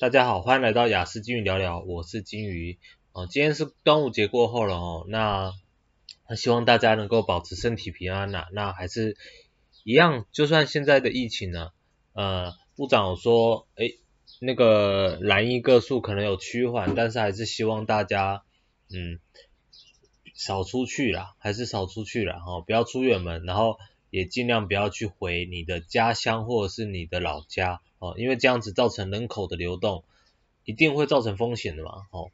[0.00, 2.80] 大家好，欢迎来到雅斯金鱼聊聊，我是金鱼。
[3.12, 5.52] 哦，今天是端午节过后了哦，那
[6.34, 8.46] 希望大家能够保持身体平安呐、啊。
[8.52, 9.16] 那还是
[9.84, 11.70] 一样，就算现在的疫情呢，
[12.12, 13.92] 呃，部长说，哎，
[14.40, 18.42] 那个染疫个数可能有趋缓，但是还是希望大家，
[18.90, 19.20] 嗯，
[20.34, 23.78] 少出去啦，还是少出去啦，哈、哦，不要出远门，然后
[24.10, 27.80] 也尽量不要去回你的家乡或者是你的老家。
[28.04, 30.04] 哦，因为这样子造成人口的流动，
[30.64, 32.06] 一定会造成风险的嘛。
[32.10, 32.30] 哦，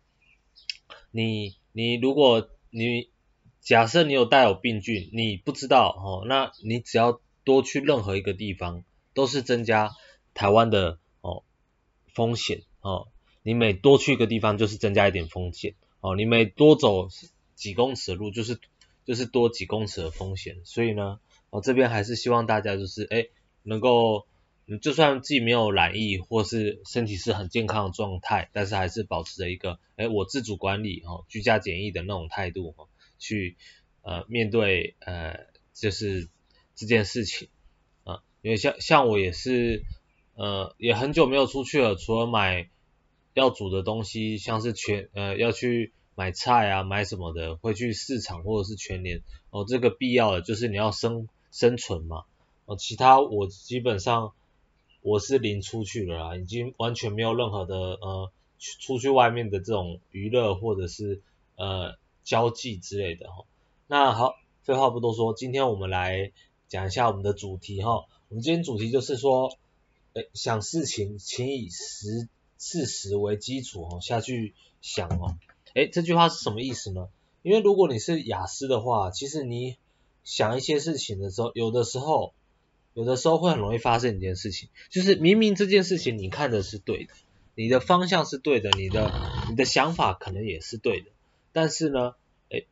[1.12, 3.08] 你你如果你
[3.60, 8.82] 假设你有带有病菌，你不知道哦，那你只要多去任何一个地方，
[9.14, 9.92] 都是增加
[10.34, 11.44] 台湾的哦
[12.12, 13.06] 风险哦。
[13.44, 16.16] 你每多去一个地方，就是增加一点风险哦。
[16.16, 17.08] 你每多走
[17.54, 18.58] 几公尺路，就是
[19.04, 20.56] 就是多几公尺的风险。
[20.64, 23.28] 所以呢，我这边还是希望大家就是哎
[23.62, 24.26] 能够。
[24.78, 32.86] 就算自己没有染疫，或是身体是很健康的状态，但是还是保持着一个，哎，我自主管理哦，居家检疫的那种态度哦，
[33.18, 33.56] 去
[34.02, 36.28] 呃面对呃就是
[36.76, 37.48] 这件事情
[38.04, 39.82] 啊，因为像像我也是
[40.34, 42.68] 呃也很久没有出去了，除了买
[43.34, 52.24] 要煮的东西，像是全呃要去买菜啊买什么的，会去市场或者是全联哦，这个必要的就是你要生生存嘛，
[52.66, 54.32] 哦，其他我基本上。
[55.02, 61.22] 我是零出去了啦，已经完全没有任何的呃出去外面的这种娱乐或者是
[61.56, 63.44] 呃交际之类的哈。
[63.86, 66.32] 那好，废话不多说，今天我们来
[66.68, 68.04] 讲一下我们的主题哈。
[68.28, 69.56] 我们今天主题就是说，
[70.12, 72.28] 诶想事情请以实
[72.58, 75.36] 事实为基础哦下去想哦。
[75.72, 77.08] 诶这句话是什么意思呢？
[77.42, 79.78] 因为如果你是雅思的话，其实你
[80.24, 82.34] 想一些事情的时候，有的时候。
[82.94, 87.12] 有的时候会很容易发生一件事情，就是明明这件事情你看的是对的，
[87.54, 89.12] 你的方向是对的，你的
[89.48, 91.06] 你的想法可能也是对的，
[91.52, 92.14] 但是呢，
[92.48, 92.66] 诶，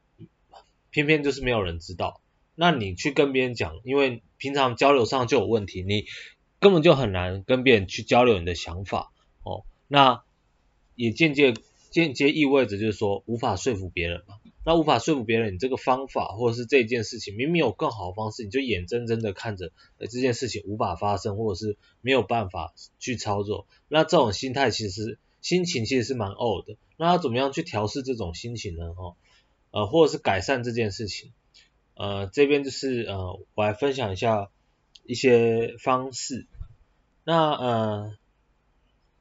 [0.91, 2.21] 偏偏就是没有人知道。
[2.55, 6.07] 那你去跟别人讲，因为平常交流上就有问题，你
[6.59, 9.13] 根本就很难跟别人去交流你的想法
[9.45, 9.65] 哦。
[9.87, 10.25] 那
[10.97, 11.55] 也间接
[11.91, 14.41] 间接意味着就是说无法说服别人嘛。
[14.69, 23.67] 那无法说服别人，你这个方法或者是这件事情明明有更好的方式，你就眼睁睁的看着，这件事情无法发生，或者是没有办法去操作。
[23.89, 26.77] 那这种心态其实心情其实是蛮呕的。
[26.99, 28.89] 那要怎么样去调试这种心情呢？
[28.95, 29.17] 哦，
[29.71, 31.33] 呃，或者是改善这件事情？
[31.95, 34.51] 呃，这边就是呃，我来分享一下
[35.05, 36.47] 一些方式。
[37.25, 38.15] 那呃，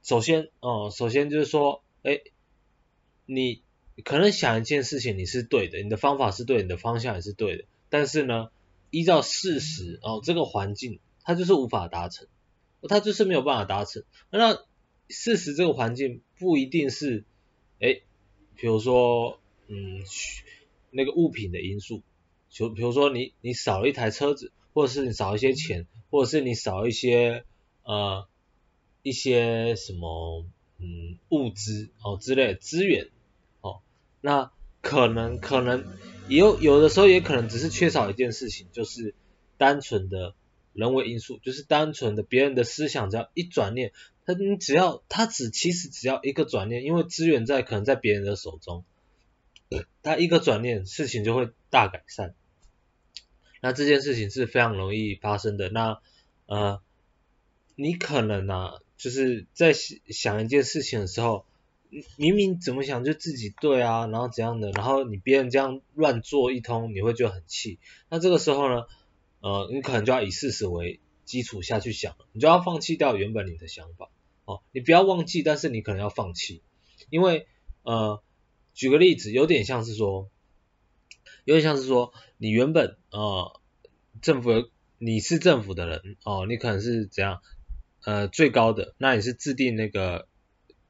[0.03, 2.19] 首先哦，首先就是说，哎，
[3.25, 3.61] 你。
[4.03, 8.49] 可能想一件事情你是对的，你的方法是对，你的方向也是对的，但是呢，
[8.91, 12.27] 依照事实哦，这个环境它就是无法达成，
[12.87, 14.03] 它就是没有办法达成。
[14.29, 14.63] 那
[15.09, 17.25] 事实这个环境不一定是，
[17.79, 18.03] 诶，
[18.55, 20.03] 比如说，嗯，
[20.91, 22.03] 那个物品的因素，
[22.49, 27.45] 就比如说你你少了一台车子，或者是你少一些钱，或者是你少一些
[27.83, 28.27] 呃
[29.01, 30.45] 一些什么
[30.77, 33.09] 嗯物资哦之类的资源。
[34.21, 34.51] 那
[34.81, 35.85] 可能可能
[36.27, 39.13] 有有的时候也可能只是缺少一件事情，就是
[39.57, 40.33] 单纯的
[40.73, 43.91] 人为因素，就是单纯的别人的思想只要一转念，
[44.25, 48.83] 他你只要他只其实只要一个转念，因为资源在可能在别人的手中，
[50.01, 52.33] 他一个转念事情就会大改善。
[53.61, 55.69] 那这件事情是非常容易发生的。
[55.69, 55.99] 那
[56.45, 56.81] 呃，
[57.75, 61.45] 你可能呢、啊，就是在想一件事情的时候。
[62.17, 67.79] 明明怎么想就自己对啊，然后怎样的，然后你别人这样乱做一通，你会觉得很气。
[68.09, 68.85] 那这个时候呢，
[69.39, 74.09] 呃，你可能就要以事实为基础下去想，你就要放弃掉原本你的想法。
[74.43, 76.61] 哦，你不要忘记，但是你可能要放弃，
[77.09, 77.47] 因为
[77.83, 78.21] 呃，
[78.73, 80.29] 举个例子，有点像是说，
[81.45, 83.59] 有点像是说，你原本呃，
[84.21, 87.41] 政府你是政府的人哦，你可能是怎样
[88.03, 90.27] 呃最高的，那你是制定那个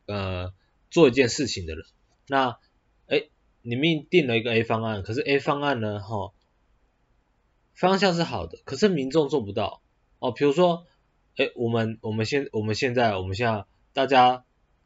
[0.08, 0.54] 呃。
[0.90, 1.86] 做一件事情的人，
[2.28, 2.58] 那，
[3.08, 3.28] 哎，
[3.62, 6.34] 你命定了一个 A 方案，可是 A 方案呢，哈、哦，
[7.74, 9.82] 方向是好的，可是民众做不到，
[10.20, 10.86] 哦，比如说，
[11.36, 14.46] 哎，我们我们现我们现在我们现在大家，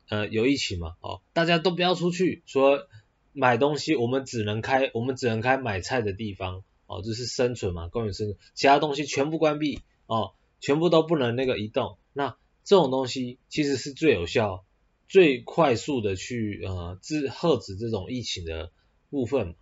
[0.10, 2.88] 呃，有疫情嘛，哦，大家都不要出去，说
[3.34, 14.66] 买东西，我们只能开我们只能开买菜的地方，哦，就是生存嘛，公共生存，其他东西全部关闭，哦，全部都不能那个移动，那这种东西其实是最有效。
[15.12, 18.72] 最快速的去呃治遏止这种疫情的
[19.10, 19.56] 部分，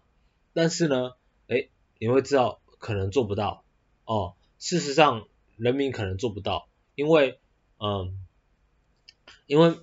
[0.53, 1.13] 但是呢，
[1.47, 3.63] 诶，你会知道可能做不到。
[4.05, 4.35] 哦。
[4.59, 7.39] 事实上，人民可能做不到，因为
[7.79, 8.13] 嗯、
[9.47, 9.75] 因为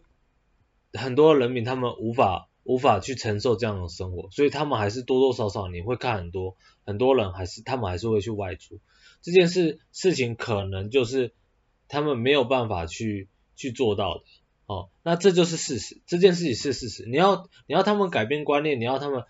[0.92, 8.78] 很多人民他们无法无法去承受这样的生活，所以他们还是多多少少你会看很多很多人还是他们还是会去外出，
[9.20, 11.34] 这件事事情可能就是
[11.88, 14.24] 他们没有办法去去做到的，
[14.66, 19.24] 哦，那这就是事实，这件事情是事实，你要你要他们改变观念，你要他们，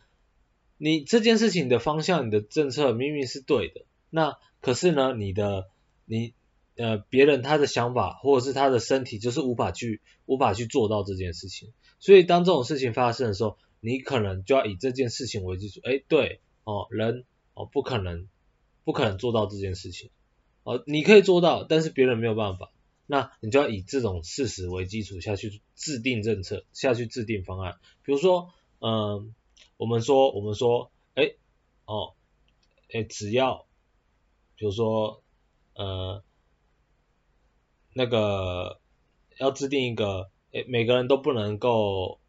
[0.76, 5.68] 你这件事情的方向，你的政策明明是对的，那可是呢，你的
[6.04, 6.34] 你。
[6.78, 17.24] 呃，别人他的想法或者是他的身体就是无法去无法去做到这件事情，所以当这种事情发生的时候，你可能就要以这件事情为基础，哎，对，哦，人
[17.54, 18.28] 哦不可能
[18.84, 20.10] 不可能做到这件事情，
[20.64, 22.70] 哦，你可以做到，但是别人没有办法，
[23.06, 29.34] 那你就要以这种事实为基础下去制定政策，下去制定方案，比如说，嗯、
[29.76, 31.32] 我们说我们说，哎，
[31.84, 32.14] 哦，
[32.92, 33.66] 哎，只要，
[34.56, 35.22] 比如说，
[35.74, 36.22] 呃。
[37.98, 38.78] 那个
[39.38, 42.20] 要制定一个，哎，每个人都不能够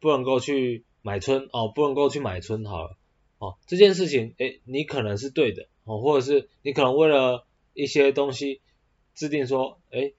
[0.00, 2.96] 不能够去买春哦，不能够去买春好了，
[3.38, 8.60] 哦，这件事情，哎，你可能是对的，哦，或者是你可能为了一些东西
[9.16, 10.14] 制定说，诶，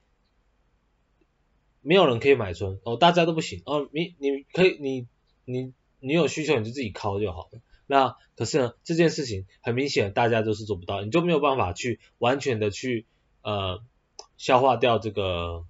[1.81, 5.07] 没有人可以买春，哦，大家都不行，哦，你你可以，你
[5.45, 13.05] 你你有需求你就自己敲就好了，那可是呢，这件事情很明显大家都是做不到，你就没有办法去完全的去
[13.41, 13.81] 呃。
[14.35, 15.65] 消化掉这个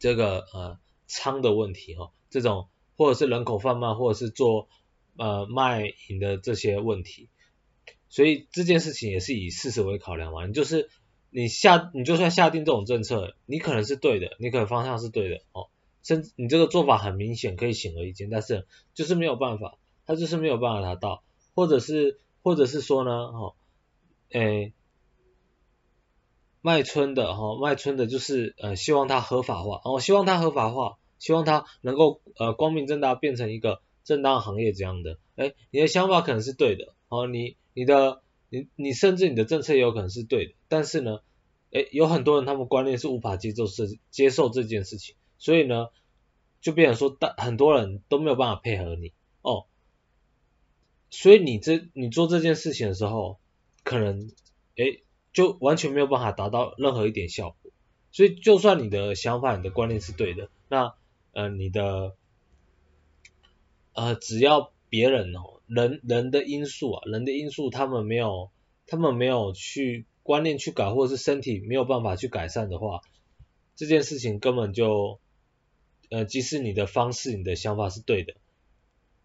[0.00, 4.68] 这个呃仓的问题哈，这种或者是人口贩卖，或者是做
[5.16, 7.28] 呃卖淫的这些问题，
[8.08, 10.46] 所以这件事情也是以事实为考量嘛。
[10.46, 10.90] 你就是
[11.36, 15.66] 你下你就算下定这种政策，你可能是对的，你可能方向是对的哦，
[16.04, 19.76] 甚至你这个做法很明显可以显而易见，但是就是没有办法，
[20.06, 21.24] 他就是没有办法达到，
[21.56, 23.54] 或者是或者是说呢，哦，
[24.30, 24.72] 诶。
[26.66, 38.22] 卖春的哈，卖春的就是呃希望它合法化，哦，希望它合法化，希望它能够呃光明正大变成一个正当行业这样的，哎，你的想法可能是对的，哦，你你的
[38.54, 41.20] 你你甚至你的政策也有可能是对的，但是呢，
[41.72, 45.88] 哎，有很多人他们观念是无法接受是接受这件事情，所以呢，
[46.60, 49.12] 就变成说大很多人都没有办法配合你，
[49.42, 49.66] 哦，
[51.10, 53.38] 所以你这你做这件事情的时候，
[53.82, 54.30] 可能
[54.76, 55.00] 哎。
[55.34, 57.72] 就完全没有办法达到任何一点效果，
[58.12, 60.94] 所以就算你的想法、你的观念是对的，那
[61.32, 62.14] 呃你的
[63.94, 68.50] 呃只要别人哦人人的因素啊人的因素他们没有
[68.86, 73.00] 他们没有去观念去改，或者是身体没有办法去改善的话，
[73.76, 75.18] 这件事情根本就
[76.10, 78.34] 呃即使你的方式、你的想法是对的，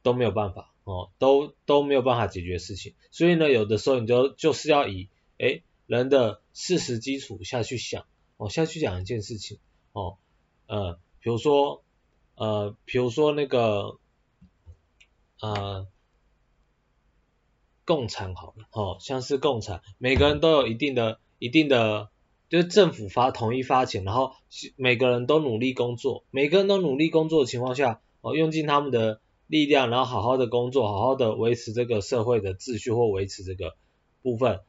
[0.01, 2.93] 都没有办法哦，都都没有办法解决事情。
[3.11, 8.05] 所以呢，有的时候你就就是要以诶人的事实基础下去想，
[8.37, 9.57] 哦，下去讲一件事情，
[9.93, 10.17] 哦，
[10.67, 11.83] 呃，比如说，
[12.35, 13.97] 呃，比如说那个，
[15.41, 15.87] 呃，
[17.89, 22.09] 共产好了，哦，像是共产，每个人都有一定的、一定的，
[22.47, 24.33] 就是政府发统一发钱，然后
[24.75, 33.73] 每个人都努力工作，每个人都努力工作的情况下，哦，用尽他们的力量，然后好好的工作，好好的维持这个社会的秩序或维持这个
[34.21, 34.59] 部分。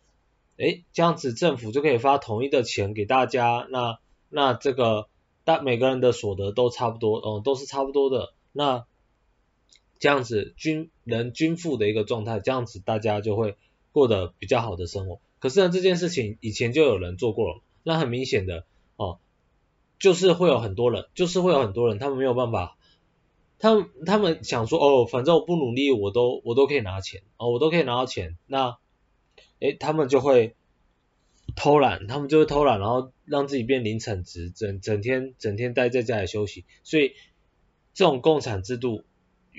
[0.56, 3.98] 诶，这样子政府就可以发统一的钱给大家，那
[4.30, 5.08] 那这个
[5.44, 8.86] 大每个人的所得都差不多，哦，都是差不多的，那
[10.00, 13.56] 这样子均人均富的一个状态，这样子大家就会
[13.92, 15.20] 过得比较好的生活。
[15.38, 18.64] 可是呢，这件事情以前就有人做过了，那很明显的
[18.96, 19.20] 哦，
[20.00, 22.76] 就是会有很多人，就是会有很多人，他们没有办法，
[23.60, 28.76] 他们他们想说，哦，反正我不努力，我都我都可以拿钱，哦，我都可以拿到钱，那。
[29.58, 30.54] 诶，他们就会
[31.54, 36.64] 偷懒，他们就会偷懒，然后让自己变零产值，整整天整天待在家里休息。
[36.82, 37.12] 所以
[37.92, 39.04] 这种共产制度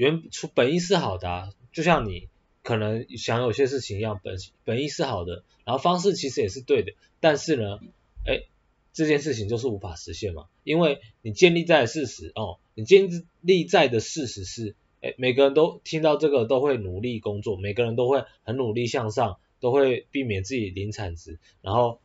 [0.01, 2.27] 原出本意是好的啊，就像你
[2.63, 7.79] 可能想有些事情一样，本本意是好的，然后方式其实也是对的，但是呢，
[8.25, 8.48] 诶，
[8.93, 13.10] 这件事情就是无法实现嘛，因为你建立在事实哦，你建
[13.41, 19.38] 立在的事实是，诶，每个人都听到这个都会努力工作，每个人都会很努力向上。
[19.62, 22.00] 都会避免自己零产值，然后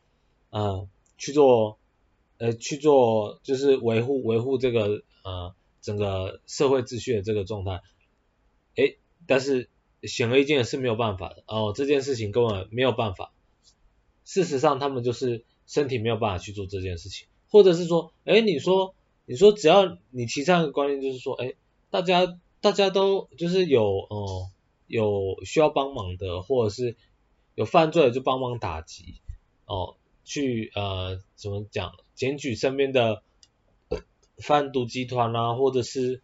[0.51, 0.87] 呃
[1.17, 1.79] 去做
[2.37, 5.55] 呃去做就是维护维护这个呃
[5.87, 7.81] 整个社会秩序的这个状态，
[8.75, 9.69] 诶，但是
[10.03, 13.31] 显而易见是没有办法的哦，这件事情根本没有办法。
[14.25, 18.93] 事实上他们就是身体没有办法去做这件事情，或者是说，诶，你说
[19.25, 21.55] 你说只要你提倡一个观念就是说，诶，
[21.89, 24.51] 大家大家都就是有哦、
[24.87, 26.97] 有需要帮忙的，或者是。
[27.57, 29.15] 有犯罪的就帮忙打击，
[29.65, 33.23] 哦，去呃怎么讲，检举身边的
[34.37, 36.21] 贩毒集团啊，或者是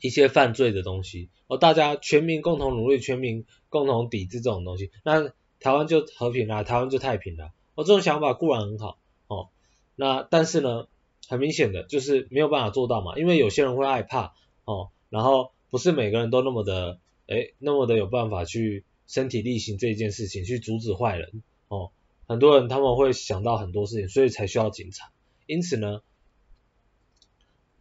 [0.00, 5.28] 一些犯罪的东西，哦，大家全民共同努力，全民共同抵制这种东西，那
[5.60, 7.52] 台湾就和平了，台湾就太平了。
[7.74, 9.48] 哦，这种想法固然很好，哦，
[9.94, 10.88] 那但是呢，
[11.28, 14.34] 很明显的就是没有办法做到嘛，因为有些人会害怕，
[14.64, 21.90] 哦，然后不是每个人都那么的，哎，那么的有办法去身体力行这一件事情，去阻止坏人，哦，
[22.26, 25.10] 很多人他们会想到很多事情，所以才需要警察。
[25.46, 26.02] 因此呢。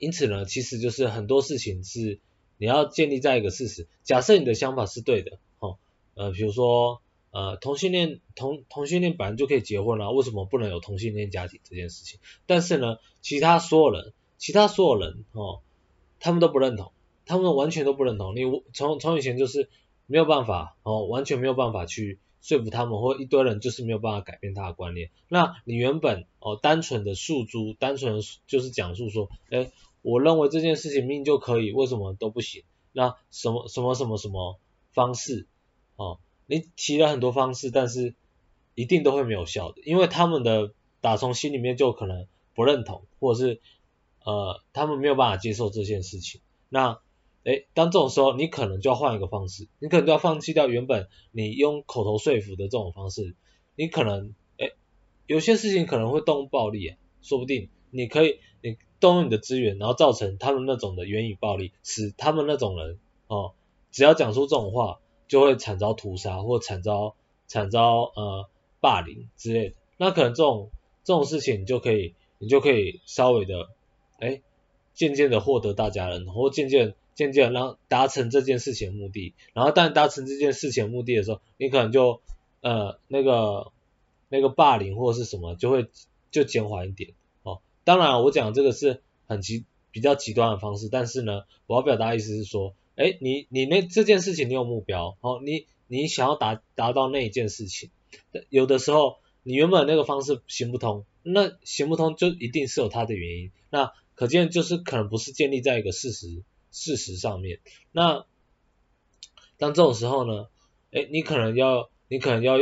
[0.02, 2.18] 因此呢，其实就是很多事情是
[2.58, 5.78] 你要建立在一个事实，假设你的想法是对的，哦，
[6.16, 12.20] 呃，比如说，呃，同性恋同同性恋本来就可以结婚了，为什么不能有同性恋家庭这件事情？
[12.48, 15.62] 但是呢，其他所有人，其他所有人，哦，
[16.20, 16.92] 他们都不认同，
[17.28, 18.36] 他们完全都不认同。
[18.36, 18.42] 你
[18.74, 19.70] 从从以前就是
[20.08, 25.12] 没有办法，哦，完全没有办法去说服他们，或一堆人就是没有办法改变他的观念。
[25.30, 32.64] 那你原本哦，单纯的诉诸，单纯的就是讲述说，诶我认为这件事情命就可以，为什么都不行？
[32.94, 34.60] 那什么什么什么什么
[34.92, 35.48] 方式？
[35.96, 38.16] 哦，你提了很多方式，但是
[38.76, 43.62] 一定都会没有效的，因为他们的打从心里面就可能不认同，或者是
[44.26, 46.42] 呃他们没有办法接受这件事情。
[46.68, 47.00] 那
[47.44, 53.36] 诶，当这种时候，你可能就要换一个方式，你可能就要放弃掉原本你用口头说服的这种方式，
[53.76, 54.74] 你可能诶
[55.28, 58.40] 有些事情可能会动用暴力，说不定你可以。
[59.02, 63.52] 动用你的资源，然后造成他们那种的言语暴力，使他们那种人哦，
[63.92, 67.16] 只要讲出这种话，就会惨遭屠杀或惨遭
[67.48, 68.48] 惨遭呃
[68.80, 69.76] 霸凌之类的。
[69.98, 70.70] 那可能这种
[71.04, 73.68] 这种事情，你就可以你就可以稍微的
[74.20, 74.42] 哎，
[74.94, 79.34] 渐渐的获得大家人，或渐渐渐渐的让达成这件事情的目的。
[79.54, 82.22] 然后，当达成这件事情的目的的时候，你可能就
[82.62, 83.72] 呃那个
[84.30, 85.88] 那个霸凌或者是什么，就会
[86.30, 87.14] 就减缓一点。
[87.84, 97.90] 当然，我讲这个是很极比较极端的方式，但是呢，我要表达的意思是说，哎，你你那这件事情你有目标，哦，你你想要达达到那一件事情，
[98.50, 107.60] 有的时候你原本那个方式行不通，那行不通就一定是有它的原因，那可见就是可能不是建立在一个事实事实上面，
[107.92, 108.26] 那
[109.58, 110.48] 当这种时候呢，
[110.92, 112.58] 哎，你可能要你可能要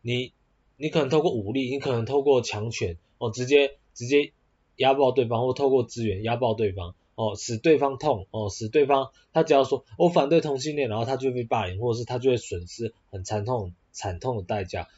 [0.00, 0.32] 你
[0.76, 4.32] 你可能透过武力，你可能透过强权，哦，直接直接。
[4.80, 14.88] 压爆对方，或透过资源压爆对方，哦，使对方痛，哦，使对方他只要说我反对同性恋，然后他就被霸凌，或者是他就会损失很惨痛、惨痛的代价。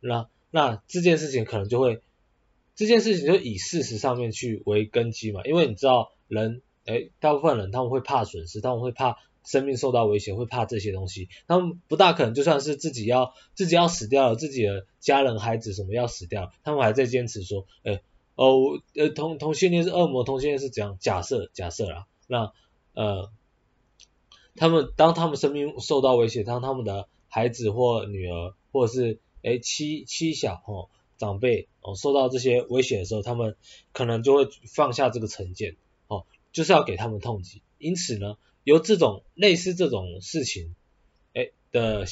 [0.00, 2.00] 那那这件事情可能就会，
[2.74, 18.02] 这件事情就以事实上面去为根基嘛，因为你知道人，诶，大部分人他们会怕损失，他们会怕生命受到威胁，会怕这些东西，他们不大可能就算是自己要自己要死掉了，自己的家人、孩子什么要死掉，他们还在坚持说，诶。
[18.38, 20.96] 哦，呃，同同性恋是恶魔，同性恋是怎样？
[21.00, 22.52] 假设假设啦，那
[22.94, 23.32] 呃，
[24.54, 33.56] 他们当他们生命受到威胁，当他们的孩子或女儿或者是诶妻妻小哦长辈哦受到这些威胁的时候，他们
[33.92, 35.74] 可能就会放下这个成见
[36.06, 37.62] 哦，就是要给他们痛击。
[37.78, 40.76] 因此呢，由这种类似这种事情
[41.32, 42.04] 诶的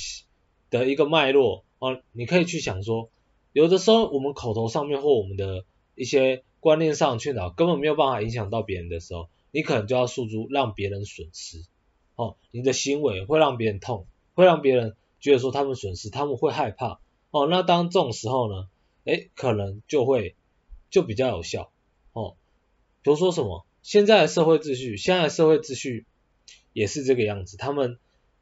[0.71, 3.11] 的一个脉络哦，你可以去想说，
[3.53, 5.65] 有的时候我们口头上面或我们的
[5.97, 11.65] 一些观念上劝导根本没有办法影响到别人的时候，你可能就要诉诸让别人损失，
[12.15, 17.01] 哦，你的行为会让别人痛，会让别人觉得说他们损失，他们会害怕，
[17.31, 18.69] 哦，那当这种时候呢，
[19.05, 20.37] 诶，可能就会
[20.91, 21.73] 就比较有效，
[22.13, 22.37] 哦，
[23.03, 26.05] 比如说什么，现在的社会秩序，现在的社会秩序
[26.75, 27.99] 也是这个样子，他们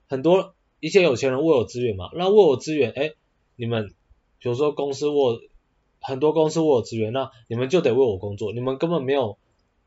[0.08, 3.14] 很多一些有钱人握有资源嘛，那握有资源，诶，
[3.54, 3.94] 你们
[4.40, 5.40] 比如说公司握。
[6.06, 9.38] 很多公司握有资源，那你们就得为我工作，你们根本没有，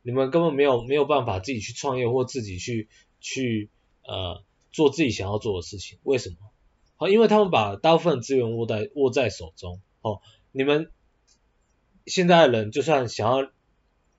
[0.02, 2.90] 你们根本没有没有办法自己去创业或自己去
[3.22, 3.70] 去
[4.04, 6.38] 呃做自己想要做的事情，为什么？
[6.96, 9.80] 好，因为他们把大部分资源握在握在手中。
[10.02, 10.22] 哦，
[10.52, 10.90] 你们
[12.08, 13.52] 现在的人就算想要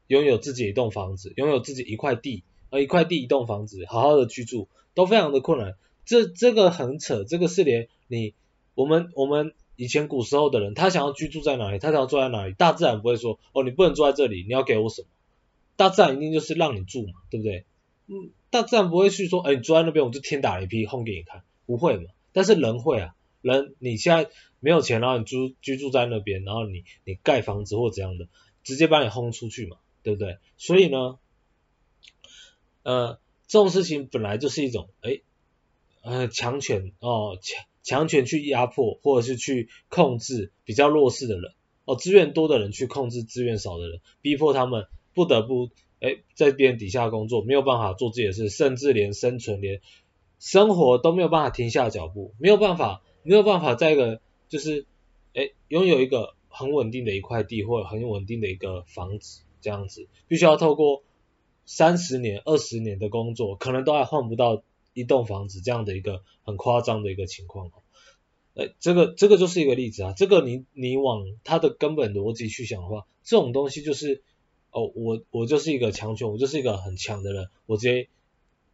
[0.06, 5.74] 拥有自己一栋房子，拥有自己一块地，呃一块地一栋房子，好好的居住，都非常的困难。
[6.04, 8.34] 这这个很扯，这个是连你
[8.76, 9.52] 我们我们。
[9.78, 15.08] 以前古时候的人，他想要居住在哪里，他想要住在哪里，大自然不会说，哦，你不能住在这里，你要给我什么？
[15.76, 17.64] 大自然一定就是让你住嘛，对不对？
[18.08, 22.11] 嗯，大自然不会去说，哎，你住在那边，我就天打雷劈，轰给你看，不会嘛？
[22.32, 28.26] 但是人会啊，人你现在没有钱，然后你住居住在那边，然后你你盖房子或怎样的，
[28.64, 30.38] 直接把你轰出去嘛，对不对？
[30.56, 31.20] 所以呢，
[32.82, 35.20] 呃，这种事情本来就是一种，哎，
[36.02, 37.64] 呃，强权哦，强。
[37.88, 41.52] 强权去压迫，或者是去控制比较弱势的人，
[41.87, 49.80] 哦，资源多的人去控制资源少的人，逼迫他们不得不哎，在别人底下工作，没有办法做自己的事，甚至连生存、连
[50.38, 54.85] 生活都没有办法停下脚步，没有办法，没有办法在一个就是
[55.33, 61.04] 哎拥有一个很稳定的一块地或者很稳定的一个房子这样子，必须要透过
[61.64, 64.62] 三十年、二十年的工作，可能都还换不到
[64.98, 67.70] 一栋房子这样的一个很夸张的一个情况。
[68.54, 74.24] 哎，这个这个就是一个例子啊，这个你你往它的根本逻辑去想的话，这种东西就是，
[74.72, 78.08] 哦，我我就是一个强权，我就是一个很强的人，我直接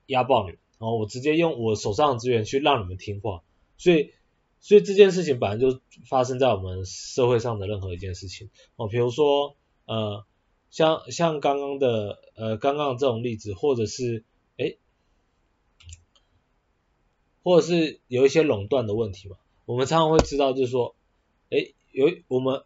[0.06, 3.42] 压爆你，然后我直接用我手上的资源去让你们听话，
[3.76, 4.12] 所以
[4.60, 9.54] 所以这件事情本来就发生在我们社会上的任何一件事情，哦，比如说
[9.84, 10.24] 呃，
[10.70, 14.24] 像像刚刚的呃刚刚这种例子，或者是
[14.56, 14.76] 哎，
[17.44, 19.36] 或者是有一些垄断的问题嘛。
[19.66, 20.96] 我们常常会知道，就是说，
[21.50, 22.64] 哎，有我们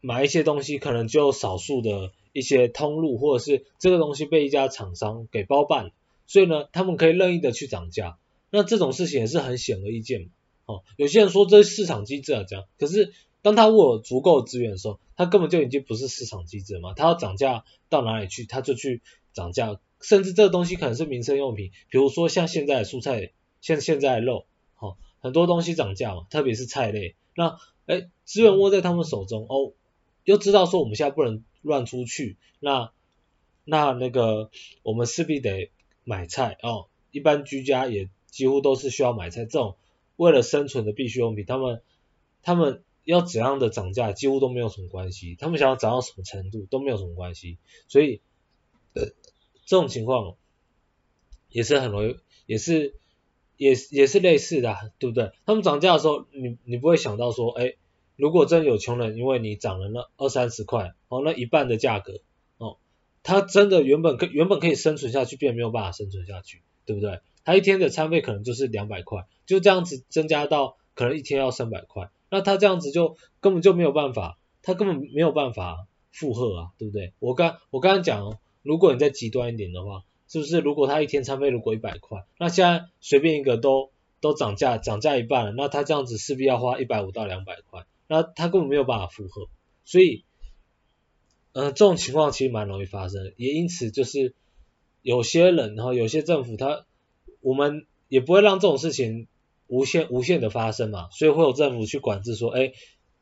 [0.00, 5.92] 买一些东西，可能就少数的一些通路，或者是这个东西被一家厂商给包办，
[6.26, 8.18] 所以呢，他们可以任意的去涨价。
[8.50, 10.28] 那这种事情也是很显而易见嘛。
[10.66, 16.94] 哦，有些人说这是市场机制啊，这样，可是当他握有足够资源的时候，他根本就已经不是市场机制了嘛。
[16.94, 19.02] 他要涨价到哪里去，他就去
[19.32, 19.78] 涨价。
[20.00, 23.32] 甚至这个东西可能是民生用品，比如说像现在的蔬菜，
[23.64, 24.44] 像现在的肉。
[25.20, 27.16] 很多东西涨价嘛，特别是菜类。
[27.34, 29.72] 那，哎，资源握在他们手中哦，
[30.22, 32.92] 又知道说我们现在不能乱出去，那，
[33.64, 34.50] 那那个
[34.82, 35.70] 我们势必得
[36.04, 36.88] 买菜哦。
[37.10, 39.76] 一般居家也几乎都是需要买菜，这种
[40.16, 41.80] 为了生存的必需用品，他们
[42.42, 47.56] 他们要怎样的涨价几乎都没有什么关系，他们想要涨到什么程度都没有什么关系。
[47.88, 48.20] 所以，
[48.92, 49.06] 呃，
[49.64, 50.36] 这种情况
[51.48, 52.94] 也是很容易，也是。
[53.56, 55.30] 也也是类似的，对不对？
[55.46, 57.74] 他们涨价的时候，你你不会想到说，哎，
[58.16, 62.20] 如果真有穷人，因为你涨了那二三十块，哦，那一半的价格，
[62.58, 62.78] 哦，
[63.22, 67.20] 他真的原本可原本可以生存下去，变没有办法生存下去，对不对？
[67.44, 77.12] 他一天的餐费可能就是两百块，就这样子增加到可能一天要三百块，那他这样子就根本就没有办法，他根本没有办法负荷啊，对不对？
[77.20, 80.02] 我刚我刚刚讲哦，如果你再极端一点的话。
[80.34, 80.58] 是不是？
[80.58, 89.46] 如果他一天餐费如果一百块，那现在随便一个都都涨价，涨价一半了，那他这样子势必要花一百五到两百块，那他根本没有办法负荷，
[89.84, 90.24] 所以，
[91.52, 94.34] 呃，这种情况其实蛮容易发生，也因此就是
[95.02, 96.84] 有些人，然后有些政府他，
[97.40, 99.28] 我们也不会让这种事情
[99.68, 102.72] 无限无限的发生嘛，所以会有政府去管制说，哎，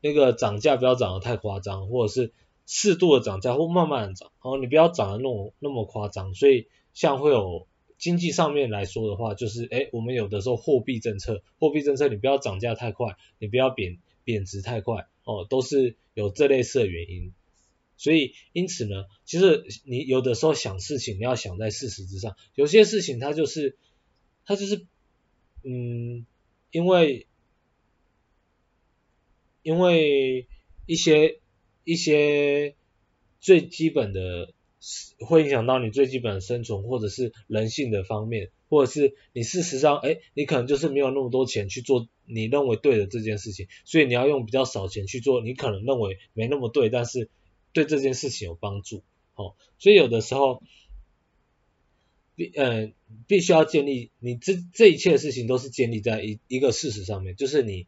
[0.01, 2.33] 那个涨价不要涨得太夸张，或者是
[2.65, 6.65] 适度的涨价或慢慢的涨，然后你不要涨得那么那么夸张，所以。
[6.93, 17.33] 像会有经济上面来说的话，就是哎，我们有的时候货币政策，货币政策你不要涨价太快，你不要贬贬值太快，哦，都是有这类似的原因。
[17.97, 23.77] 所以因此呢，其实你有的时候想事情，你要想在事实之上，有些事情它就是
[24.45, 24.85] 它就是
[25.63, 26.25] 嗯，
[26.71, 27.27] 因为
[29.61, 30.47] 因为
[30.85, 31.39] 一些
[31.83, 32.75] 一些
[33.39, 34.53] 最基本的。
[35.25, 47.29] 会影响到你最基本的生存，或者是人性的方面，或者是你事实上，哎，你可能就是没有那么多钱去做你认为对的这件事情，所以你要用比较少钱去做你可能认为没那么对，但是
[47.71, 49.03] 对这件事情有帮助，
[49.35, 50.61] 哦，所以有的时候
[52.35, 52.93] 必嗯、呃、
[53.27, 57.87] 必须要建立你这这一切的事情都是建立在一一个事实上面，就是你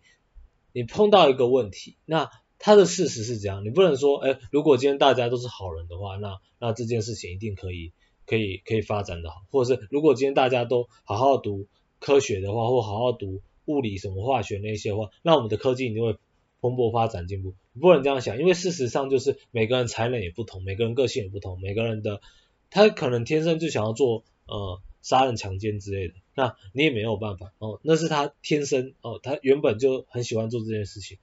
[0.72, 2.30] 你碰到一个问题，那。
[2.58, 7.92] 他的事实是这样，你不能说，哎，如果今天大家都是好人的话，那那这件事情一定可以
[8.26, 11.68] 可以可以发展的好，或者是如果今天大家都好好读
[12.00, 16.18] 科学的话，或好好读物理什么化学那些话，那我们的科技一定会
[16.62, 17.54] 蓬勃发展进步。
[17.74, 22.22] 你不能这样想，因为事实上就是每个人才能也不同，每个人个性也不同，每个人的
[22.70, 31.18] 他可能天生就想要做呃杀人强奸之类的，那你也没有办法哦，那是他天生哦，他原本就很喜欢做这件事情。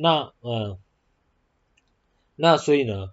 [0.00, 0.78] 那嗯，
[2.36, 3.10] 那所以呢，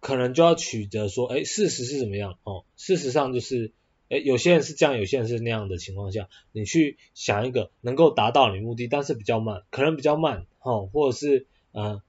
[0.00, 2.38] 可能就要取得说，哎，事实是怎么样？
[2.42, 3.72] 哦，事实上就是，
[4.10, 12.02] 哎，有些人是这样，有些人是那样的情况下，你去想一个能够达到你目的，但是比较慢，可能比较慢，哦，或者是嗯，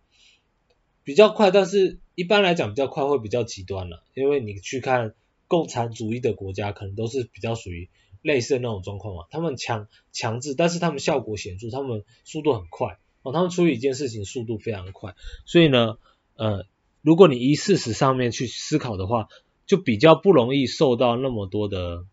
[1.05, 5.15] 比较快，但是一般来讲比较快会比较极端了，因为你去看
[5.47, 7.89] 共产主义的国家，可能都是比较属于。
[8.21, 15.97] 类似那种状况嘛，他们强强制，但是他们效果显著，他们速度很快哦，他们处理一件事情速度非常快，所以呢，
[16.35, 16.65] 呃，
[17.01, 19.27] 如果你以事实上面去思考的话，
[19.65, 22.05] 就比较不容易受到那么多的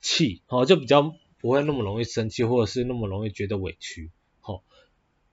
[0.00, 4.10] 气，哦，就比较不会那么容易生气，或者是那么容易觉得委屈，
[4.42, 4.62] 哦，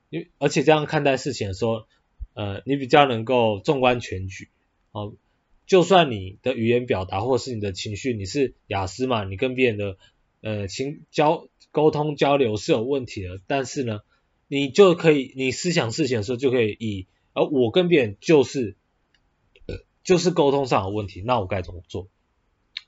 [0.08, 1.84] 因而且这样看待事情的时候，
[2.34, 4.48] 呃，你比较能够纵观全局，
[4.92, 5.14] 哦，
[5.66, 9.98] 就算你的语言表达或是你的情绪，你是雅思嘛，你跟别人的
[10.40, 14.00] 呃情交沟通交流是有问题的，但是呢，
[14.48, 18.76] 你就可以，你思想事情的时候就可以以，而我跟别人就是，
[20.04, 22.08] 就是沟通上有问题，那我该怎么做？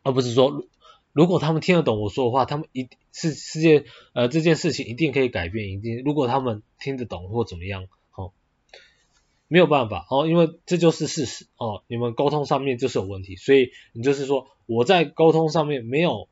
[0.02, 0.66] 而不是说。
[1.14, 7.88] 如果他们听得懂我说的话，他们一是世界呃这件事情一定可以改变，一定如果他们听得懂或怎么样，
[9.48, 16.28] 没有办法哦，因为这就是事实哦，你们沟通上面就是有问题，所以你就是说我在沟通上面没有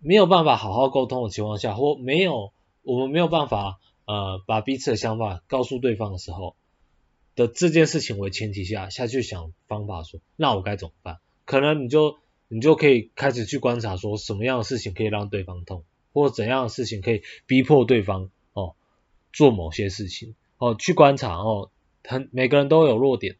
[0.00, 6.56] 没有办法好好沟通的情况下，或没有我们没有办法呃把彼此的想法告诉对方的时候
[7.36, 11.18] 的这件事情为前提下下去想方法说，那我该怎么办？
[11.44, 12.16] 可能你就。
[12.50, 15.84] 你就可以开始去观察，说什么样的事情可以让对方痛，
[16.14, 18.74] 或怎样的事情可以逼迫对方哦
[19.34, 21.70] 做某些事情哦，去观察哦，
[22.08, 23.36] 很每个人都有弱点，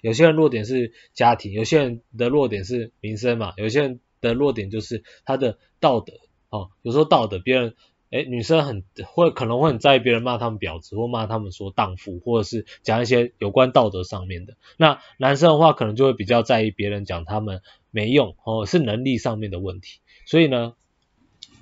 [0.00, 6.12] 有些人弱点是家庭，有些人的弱点是名声嘛，有些人的弱点就是他的道德
[6.50, 7.74] 哦，有时候道德别人。
[8.12, 14.56] 诶，女生很会可能会很在意别人骂他们婊子，或骂他们说荡妇，或者是讲一些有关道德上面的。
[14.76, 17.62] 那男生的话，可能就会比较在意别人讲他们
[17.92, 20.00] 没用，哦，是能力上面的问题。
[20.26, 20.74] 所以呢，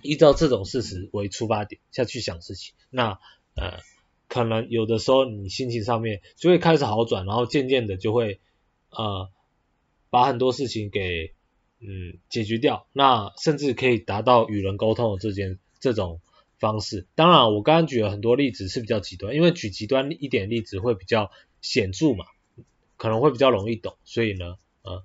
[0.00, 3.18] 依照这种事实为出发点下去想事情，那
[3.54, 3.81] 呃，
[4.28, 8.40] 可能有的时候你心情上面就会开始好转，然后渐渐的就会
[8.90, 9.30] 呃，
[10.10, 11.32] 把很多事情给
[11.80, 16.20] 嗯解决掉，那甚至可以达到与人沟通的这件这种。
[16.60, 22.24] 方式，当然我刚刚举了很多例子是比较极端，因为举极端一点例子会比较显著嘛，
[22.96, 25.04] 可能会比较容易懂，所以呢，呃，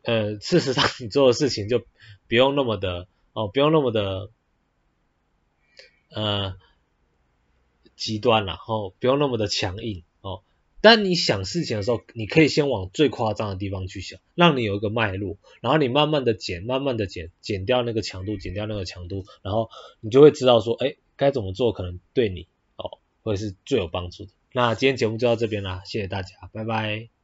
[0.00, 1.80] 呃，事实上你做的事情就
[2.26, 4.30] 不用那么的哦，不用那么的
[6.08, 6.56] 呃
[7.96, 10.04] 极端了，然后不用那么的强硬。
[10.20, 10.42] 哦。
[10.82, 24.30] 但你想事情的时候，你可以先往最夸张的地方去想，让你有一个脉络，然后你慢慢的减，慢慢的减，减掉那个强度，减掉那个强度，然后你就会知道说，哎，该怎么做可能对你哦会是最有帮助的。
[24.52, 27.15] 那今天节目就到这边啦，谢谢大家，拜拜。